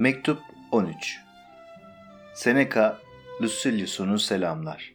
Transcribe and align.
Mektup 0.00 0.42
13 0.72 1.20
Seneca, 2.34 2.98
Lucilius'unu 3.42 4.18
selamlar. 4.18 4.92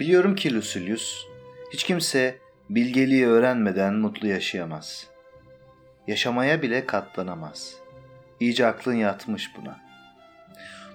Biliyorum 0.00 0.34
ki 0.34 0.54
Lucilius, 0.54 1.26
hiç 1.72 1.84
kimse 1.84 2.38
bilgeliği 2.70 3.26
öğrenmeden 3.26 3.94
mutlu 3.94 4.28
yaşayamaz. 4.28 5.06
Yaşamaya 6.06 6.62
bile 6.62 6.86
katlanamaz. 6.86 7.74
İyice 8.40 8.66
aklın 8.66 8.94
yatmış 8.94 9.50
buna. 9.56 9.80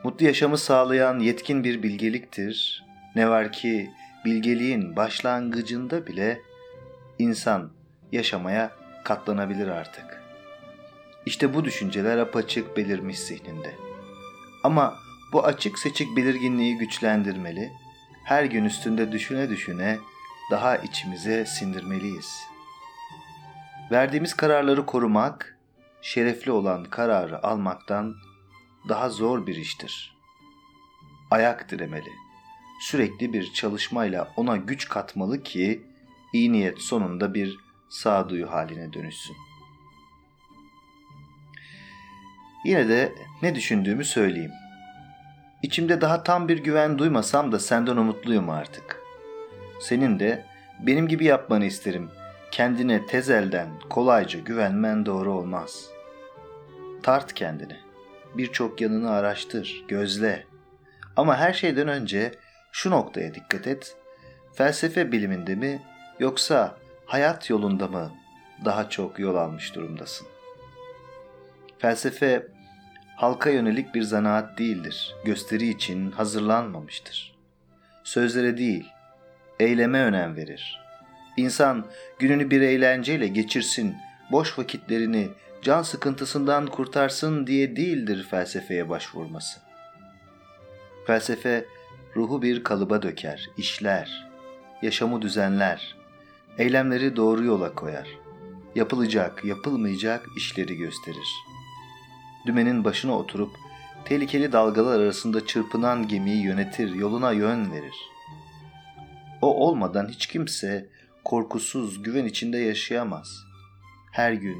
Mutlu 0.04 0.26
yaşamı 0.26 0.58
sağlayan 0.58 1.20
yetkin 1.20 1.64
bir 1.64 1.84
bilgeliktir. 1.84 2.86
Ne 3.16 3.30
var 3.30 3.52
ki 3.52 3.92
bilgeliğin 4.26 4.96
başlangıcında 4.96 6.08
bile 6.08 6.42
insan 7.20 7.72
yaşamaya 8.12 8.72
katlanabilir 9.04 9.68
artık. 9.68 10.23
İşte 11.26 11.54
bu 11.54 11.66
düşünceler 11.66 12.18
apaçık 12.18 12.78
belirmiş 12.78 13.20
zihninde. 13.20 13.76
Ama 14.64 14.98
bu 15.34 15.46
açık 15.46 15.80
seçik 15.80 16.18
belirginliği 16.18 16.78
güçlendirmeli, 16.78 17.72
her 18.24 18.44
gün 18.44 18.66
üstünde 18.66 19.12
düşüne 19.12 19.50
düşüne 19.50 20.00
daha 20.52 20.78
içimize 20.78 21.46
sindirmeliyiz. 21.46 22.40
Verdiğimiz 23.92 24.34
kararları 24.34 24.86
korumak, 24.86 25.58
şerefli 26.02 26.52
olan 26.52 26.84
kararı 26.84 27.44
almaktan 27.44 28.16
daha 28.90 29.10
zor 29.10 29.48
bir 29.48 29.56
iştir. 29.56 30.18
Ayak 31.32 31.72
diremeli. 31.72 32.10
Sürekli 32.82 33.34
bir 33.34 33.54
çalışmayla 33.54 34.34
ona 34.36 34.58
güç 34.58 34.90
katmalı 34.90 35.44
ki 35.44 35.84
iyi 36.34 36.52
niyet 36.52 36.82
sonunda 36.82 37.34
bir 37.34 37.60
sağduyu 37.90 38.52
haline 38.52 38.94
dönüşsün. 38.94 39.36
Yine 42.66 42.90
de 42.90 43.14
ne 43.42 43.56
düşündüğümü 43.56 44.06
söyleyeyim. 44.06 44.52
İçimde 45.64 46.02
daha 46.02 46.24
tam 46.24 46.48
bir 46.48 46.58
güven 46.58 46.98
duymasam 46.98 47.52
da 47.52 47.60
senden 47.60 47.98
umutluyum 47.98 48.50
artık. 48.50 49.02
Senin 49.80 50.20
de 50.20 50.46
benim 50.80 51.08
gibi 51.08 51.26
yapmanı 51.26 51.66
isterim. 51.66 52.10
Kendine 52.52 53.06
tezelden 53.06 53.68
kolayca 53.90 54.40
güvenmen 54.40 55.06
doğru 55.06 55.34
olmaz. 55.34 55.90
Tart 57.04 57.34
kendini. 57.34 57.78
Birçok 58.34 58.82
yanını 58.82 59.12
araştır, 59.12 59.86
gözle. 59.88 60.44
Ama 61.16 61.38
her 61.38 61.54
şeyden 61.54 61.88
önce 61.88 62.32
şu 62.72 62.92
noktaya 62.92 63.34
dikkat 63.34 63.68
et. 63.68 63.96
Felsefe 64.54 65.12
biliminde 65.12 65.56
mi 65.56 65.82
yoksa 66.20 66.78
hayat 67.06 67.50
yolunda 67.50 67.88
mı 67.88 68.12
daha 68.66 68.90
çok 68.90 69.20
yol 69.20 69.36
almış 69.36 69.76
durumdasın? 69.76 70.28
Felsefe 71.78 72.48
halka 73.16 73.50
yönelik 73.50 73.96
bir 73.96 74.02
zanaat 74.02 74.58
değildir. 74.58 75.16
Gösteri 75.26 75.70
için 75.70 76.12
hazırlanmamıştır. 76.12 77.36
Sözlere 78.04 78.58
değil, 78.58 78.90
eyleme 79.60 80.04
önem 80.04 80.36
verir. 80.36 80.80
İnsan 81.38 81.86
gününü 82.20 82.50
bir 82.50 82.62
eğlenceyle 82.62 83.28
geçirsin, 83.28 83.96
boş 84.32 84.60
vakitlerini 84.60 85.28
can 85.62 85.82
sıkıntısından 85.82 86.68
kurtarsın 86.68 87.48
diye 87.48 87.76
değildir 87.76 88.28
felsefeye 88.32 88.90
başvurması. 88.90 89.60
Felsefe 91.08 91.66
ruhu 92.16 92.42
bir 92.42 92.64
kalıba 92.64 93.02
döker, 93.02 93.50
işler, 93.58 94.30
yaşamı 94.82 95.22
düzenler, 95.22 95.96
eylemleri 96.58 97.16
doğru 97.16 97.44
yola 97.44 97.76
koyar. 97.76 98.08
Yapılacak, 98.76 99.46
yapılmayacak 99.46 100.26
işleri 100.38 100.78
gösterir.'' 100.78 101.53
Dümenin 102.46 102.84
başına 102.84 103.18
oturup 103.18 103.58
tehlikeli 104.06 104.52
dalgalar 104.52 105.00
arasında 105.00 105.46
çırpınan 105.46 106.08
gemiyi 106.08 106.44
yönetir, 106.44 106.96
yoluna 106.96 107.32
yön 107.32 107.72
verir. 107.72 107.96
O 109.42 109.68
olmadan 109.68 110.08
hiç 110.08 110.28
kimse 110.28 110.90
korkusuz, 111.24 112.04
güven 112.04 112.26
içinde 112.26 112.58
yaşayamaz. 112.58 113.46
Her 114.12 114.34
gün, 114.34 114.58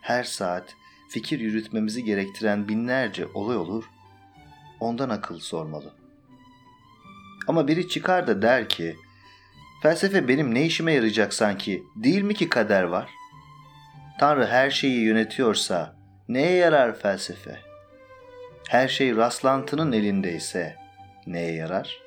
her 0.00 0.24
saat 0.24 0.74
fikir 1.08 1.40
yürütmemizi 1.40 2.04
gerektiren 2.04 2.68
binlerce 2.68 3.26
olay 3.34 3.56
olur, 3.56 3.84
ondan 4.80 5.10
akıl 5.10 5.38
sormalı. 5.38 5.92
Ama 7.48 7.68
biri 7.68 7.88
çıkar 7.88 8.26
da 8.26 8.42
der 8.42 8.68
ki, 8.68 8.96
felsefe 9.82 10.28
benim 10.28 10.54
ne 10.54 10.66
işime 10.66 10.92
yarayacak 10.92 11.34
sanki, 11.34 11.82
değil 11.96 12.22
mi 12.22 12.34
ki 12.34 12.48
kader 12.48 12.82
var? 12.82 13.10
Tanrı 14.20 14.46
her 14.46 14.70
şeyi 14.70 15.00
yönetiyorsa, 15.00 15.96
Neye 16.32 16.56
yarar 16.56 16.98
felsefe? 16.98 17.58
Her 18.68 18.88
şey 18.88 19.16
rastlantının 19.16 19.92
elindeyse 19.92 20.76
neye 21.26 21.54
yarar? 21.54 22.02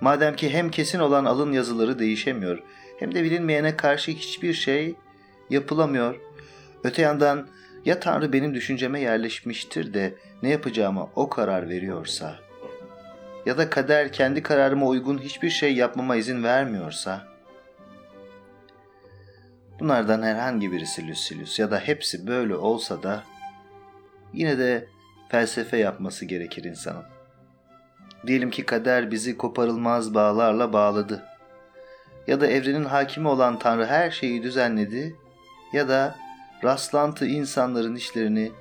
Madem 0.00 0.36
ki 0.36 0.50
hem 0.50 0.70
kesin 0.70 0.98
olan 0.98 1.24
alın 1.24 1.52
yazıları 1.52 1.98
değişemiyor 1.98 2.58
hem 2.98 3.14
de 3.14 3.24
bilinmeyene 3.24 3.76
karşı 3.76 4.12
hiçbir 4.12 4.54
şey 4.54 4.94
yapılamıyor. 5.50 6.20
Öte 6.84 7.02
yandan 7.02 7.48
ya 7.84 8.00
Tanrı 8.00 8.32
benim 8.32 8.54
düşünceme 8.54 9.00
yerleşmiştir 9.00 9.94
de 9.94 10.14
ne 10.42 10.48
yapacağıma 10.48 11.10
o 11.16 11.28
karar 11.28 11.68
veriyorsa 11.68 12.36
ya 13.46 13.58
da 13.58 13.70
kader 13.70 14.12
kendi 14.12 14.42
kararıma 14.42 14.86
uygun 14.86 15.18
hiçbir 15.18 15.50
şey 15.50 15.74
yapmama 15.74 16.16
izin 16.16 16.44
vermiyorsa 16.44 17.34
Bunlardan 19.80 20.22
herhangi 20.22 20.72
birisi 20.72 21.08
Lucilius 21.08 21.58
ya 21.58 21.70
da 21.70 21.78
hepsi 21.78 22.26
böyle 22.26 22.56
olsa 22.56 23.02
da 23.02 23.24
yine 24.34 24.58
de 24.58 24.88
felsefe 25.28 25.76
yapması 25.76 26.24
gerekir 26.24 26.64
insanın. 26.64 27.04
Diyelim 28.26 28.50
ki 28.50 28.66
kader 28.66 29.10
bizi 29.10 29.36
koparılmaz 29.36 30.14
bağlarla 30.14 30.72
bağladı. 30.72 31.22
Ya 32.26 32.40
da 32.40 32.46
evrenin 32.46 32.84
hakimi 32.84 33.28
olan 33.28 33.58
Tanrı 33.58 33.86
her 33.86 34.10
şeyi 34.10 34.42
düzenledi 34.42 35.16
ya 35.72 35.88
da 35.88 36.16
rastlantı 36.64 37.26
insanların 37.26 37.94
işlerini 37.94 38.52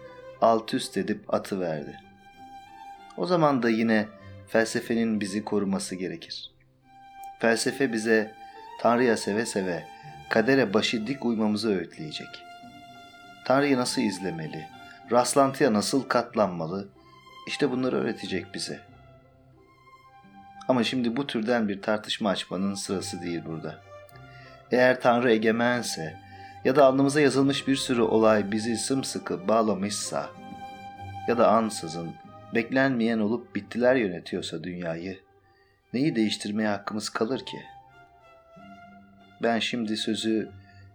alt 0.41 0.73
üst 0.73 0.97
edip 0.97 1.33
atı 1.33 1.59
verdi. 1.59 1.99
O 3.17 3.25
zaman 3.25 3.63
da 3.63 3.69
yine 3.69 4.07
felsefenin 4.47 5.21
bizi 5.21 5.45
koruması 5.45 5.95
gerekir. 5.95 6.51
Felsefe 7.39 7.93
bize 7.93 8.31
Tanrı'ya 8.79 9.17
seve 9.17 9.45
seve 9.45 9.83
kadere 10.29 10.73
başı 10.73 11.07
dik 11.07 11.25
uymamızı 11.25 11.77
öğütleyecek. 11.77 12.27
Tanrı'yı 13.45 13.77
nasıl 13.77 14.01
izlemeli, 14.01 14.67
rastlantıya 15.13 15.73
nasıl 15.73 16.03
katlanmalı, 16.03 16.87
işte 17.47 17.71
bunları 17.71 17.95
öğretecek 17.95 18.53
bize. 18.53 18.79
Ama 20.67 20.83
şimdi 20.83 21.17
bu 21.17 21.27
türden 21.27 21.69
bir 21.69 21.81
tartışma 21.81 22.29
açmanın 22.29 22.75
sırası 22.75 23.21
değil 23.21 23.41
burada. 23.45 23.79
Eğer 24.71 25.01
Tanrı 25.01 25.31
egemense 25.31 26.19
ya 26.65 26.75
da 26.75 26.85
alnımıza 26.85 27.21
yazılmış 27.21 27.67
bir 27.67 27.75
sürü 27.75 28.01
olay 28.01 28.51
bizi 28.51 28.77
sımsıkı 28.77 29.47
bağlamışsa 29.47 30.29
ya 31.27 31.37
da 31.37 31.47
ansızın 31.47 32.11
beklenmeyen 32.55 33.19
olup 33.19 33.55
bittiler 33.55 33.95
yönetiyorsa 33.95 34.63
dünyayı 34.63 35.19
neyi 35.93 36.15
değiştirmeye 36.15 36.69
hakkımız 36.69 37.09
kalır 37.09 37.39
ki?'' 37.39 37.73
Ben 39.43 39.59
şimdi 39.59 39.97
sözü 39.97 40.49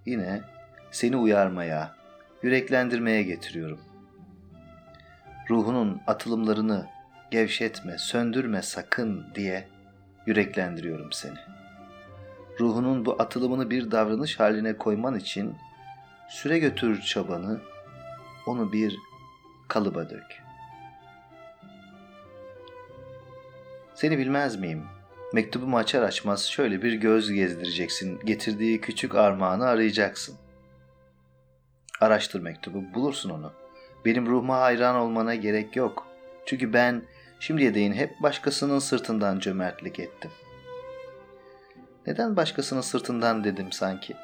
yine 0.07 0.41
seni 0.91 1.17
uyarmaya, 1.17 1.95
yüreklendirmeye 2.43 3.23
getiriyorum. 3.23 3.81
Ruhunun 5.51 6.01
atılımlarını 6.07 6.87
gevşetme, 7.31 7.99
söndürme 7.99 8.63
sakın 8.63 9.27
diye 9.35 9.69
yüreklendiriyorum 10.27 11.13
seni. 11.13 11.39
Ruhunun 12.61 13.07
bu 13.07 13.17
atılımını 13.23 13.71
bir 13.71 13.91
davranış 13.91 14.41
haline 14.41 14.77
koyman 14.77 15.17
için 15.17 15.55
süre 16.29 16.59
götür 16.59 17.03
çabanı, 17.03 17.61
onu 18.47 18.73
bir 18.73 18.97
kalıba 19.69 20.11
dök. 20.11 20.43
Seni 23.95 24.19
bilmez 24.19 24.57
miyim?'' 24.57 24.99
Mektubumu 25.33 25.77
açar 25.77 26.03
açmaz 26.03 26.45
şöyle 26.45 26.83
bir 26.83 26.93
göz 26.93 27.33
gezdireceksin. 27.33 28.21
Getirdiği 28.25 28.81
küçük 28.81 29.15
armağanı 29.15 29.67
arayacaksın. 29.67 30.37
Araştır 32.01 32.41
mektubu, 32.41 32.95
bulursun 32.95 33.31
onu. 33.31 33.53
Benim 34.05 34.27
ruhuma 34.27 34.61
hayran 34.61 34.97
olmana 34.97 35.35
gerek 35.35 35.77
yok. 35.77 36.07
Çünkü 36.47 36.73
ben 36.73 37.03
şimdiye 37.41 37.75
değin 37.75 37.93
hep 37.93 38.23
başkasının 38.23 38.79
sırtından 38.79 39.39
cömertlik 39.39 39.99
ettim. 39.99 40.31
Neden 42.07 42.37
başkasının 42.37 42.81
sırtından 42.81 43.45
dedim 43.45 43.73
sanki? 43.73 44.17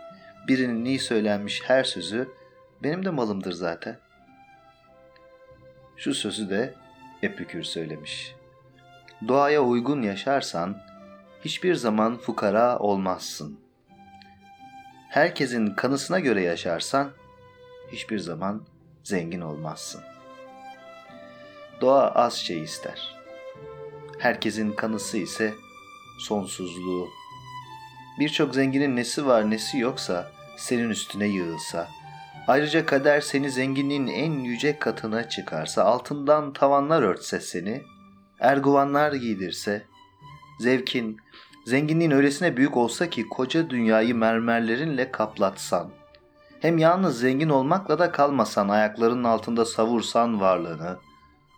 Birinin 0.49 0.85
iyi 0.85 0.99
söylenmiş 0.99 1.63
her 1.67 1.85
sözü 1.85 2.29
benim 2.83 3.05
de 3.05 3.11
malımdır 3.11 3.53
zaten. 3.53 3.99
Şu 5.97 6.15
sözü 6.15 6.51
de 6.51 6.75
Epikür 7.23 7.63
söylemiş. 7.63 8.35
Doğaya 9.29 9.63
uygun 9.63 10.03
yaşarsan 10.03 10.83
hiçbir 11.45 11.75
zaman 11.75 12.17
fukara 12.17 12.79
olmazsın. 12.79 13.61
Herkesin 15.09 15.75
kanısına 15.75 16.21
göre 16.21 16.43
yaşarsan 16.43 17.11
hiçbir 17.93 18.19
zaman 18.19 18.63
zengin 19.05 19.41
olmazsın.'' 19.41 20.15
Doğa 21.81 22.09
az 22.09 22.35
şey 22.35 22.63
ister. 22.63 23.15
Herkesin 24.19 24.73
kanısı 24.73 25.19
ise 25.19 25.55
sonsuzluğu. 26.19 27.09
Birçok 28.19 28.55
zenginin 28.55 28.97
nesi 28.97 29.27
var 29.27 29.51
nesi 29.51 29.79
yoksa 29.79 30.31
senin 30.57 30.91
üstüne 30.91 31.27
yığılsa, 31.27 31.89
ayrıca 32.47 32.87
kader 32.87 33.21
seni 33.21 33.51
zenginliğin 33.51 34.07
en 34.07 34.33
yüce 34.33 34.79
katına 34.79 35.29
çıkarsa, 35.29 35.85
altından 35.85 36.53
tavanlar 36.53 37.03
örtse 37.03 37.41
seni, 37.41 37.83
erguvanlar 38.41 39.13
giydirse, 39.13 39.85
zevkin, 40.61 41.21
zenginliğin 41.67 42.11
öylesine 42.11 42.57
büyük 42.57 42.77
olsa 42.77 43.11
ki 43.11 43.29
koca 43.29 43.71
dünyayı 43.71 44.15
mermerlerinle 44.15 45.11
kaplatsan, 45.11 45.91
hem 46.65 46.79
yalnız 46.79 47.21
zengin 47.21 47.49
olmakla 47.49 47.99
da 47.99 48.13
kalmasan, 48.13 48.69
ayaklarının 48.69 49.25
altında 49.25 49.65
savursan 49.65 50.41
varlığını, 50.41 50.97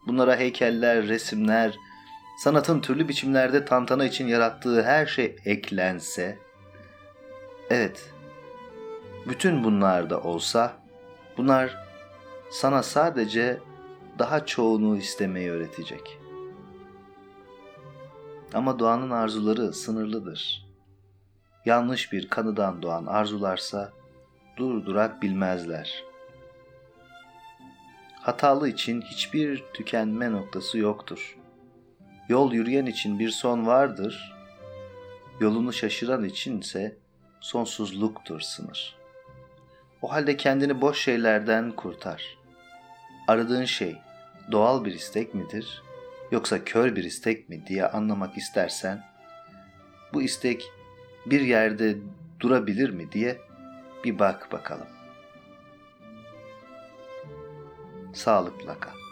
bunlara 0.06 0.37
heykeller, 0.37 1.08
resimler, 1.08 1.75
sanatın 2.38 2.81
türlü 2.81 3.08
biçimlerde 3.08 3.64
tantana 3.64 4.05
için 4.05 4.26
yarattığı 4.26 4.82
her 4.82 5.06
şey 5.06 5.37
eklense, 5.44 6.38
evet, 7.70 8.12
bütün 9.29 9.64
bunlar 9.64 10.11
da 10.11 10.20
olsa, 10.20 10.73
bunlar 11.37 11.76
sana 12.50 12.82
sadece 12.82 13.61
daha 14.19 14.47
çoğunu 14.47 14.97
istemeyi 14.97 15.50
öğretecek. 15.50 16.19
Ama 18.55 18.79
doğanın 18.79 19.11
arzuları 19.11 19.73
sınırlıdır. 19.73 20.67
Yanlış 21.64 22.12
bir 22.12 22.29
kanıdan 22.29 22.82
doğan 22.82 23.06
arzularsa 23.06 23.93
durdurak 24.56 25.23
bilmezler. 25.23 26.05
Hatalı 28.20 28.69
için 28.69 29.00
hiçbir 29.00 29.64
tükenme 29.75 30.32
noktası 30.32 30.79
yoktur. 30.79 31.37
Yol 32.29 32.53
yürüyen 32.53 32.87
için 32.87 33.19
bir 33.19 33.31
son 33.31 33.67
vardır. 33.67 34.35
Yolunu 35.41 35.73
şaşıran 35.73 36.25
içinse 36.25 36.97
sonsuzluktur 37.41 38.41
sınır. 38.41 38.97
O 40.03 40.12
halde 40.12 40.37
kendini 40.37 40.81
boş 40.81 41.00
şeylerden 41.00 41.70
kurtar. 41.70 42.38
Aradığın 43.29 43.64
şey 43.64 43.97
doğal 44.53 44.85
bir 44.85 44.93
istek 44.93 45.35
midir 45.35 45.82
yoksa 46.31 46.64
kör 46.64 46.97
bir 46.97 47.05
istek 47.05 47.49
mi 47.49 47.67
diye 47.67 47.87
anlamak 47.87 48.37
istersen 48.37 49.05
bu 50.12 50.23
istek 50.23 50.70
bir 51.26 51.41
yerde 51.41 51.97
durabilir 52.41 52.91
mi 52.91 53.12
diye 53.12 53.38
bir 54.06 54.19
bak 54.19 54.53
bakalım. 54.53 54.87
Sağlıkla 58.14 58.81
kal. 58.81 59.06